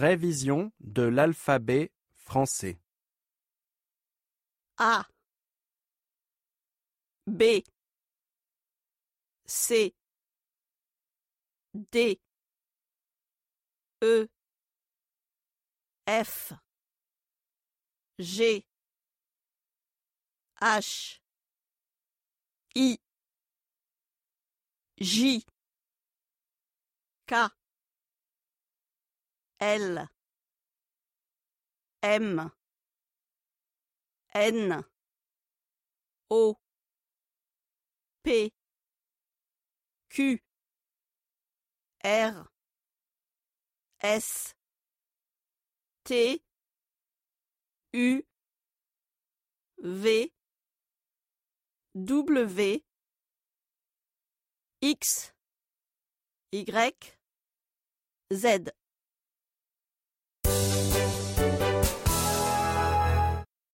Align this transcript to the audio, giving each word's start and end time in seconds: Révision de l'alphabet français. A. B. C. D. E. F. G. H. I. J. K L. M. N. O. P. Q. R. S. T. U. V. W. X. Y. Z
Révision 0.00 0.72
de 0.80 1.02
l'alphabet 1.02 1.92
français. 2.14 2.80
A. 4.78 5.04
B. 7.26 7.62
C. 9.44 9.94
D. 11.74 12.18
E. 14.02 14.26
F. 16.08 16.54
G. 18.18 18.64
H. 20.62 21.20
I. 22.74 22.98
J. 24.98 25.44
K 27.26 27.59
L. 29.60 30.08
M. 32.02 32.50
N. 34.32 34.84
O. 36.30 36.56
P. 38.24 38.52
Q. 40.08 40.38
R. 42.02 42.46
S. 44.02 44.54
T. 46.04 46.40
U. 47.92 48.22
V. 49.78 50.32
W. 51.94 52.80
X. 54.82 55.32
Y. 56.50 56.92
Z 58.32 58.79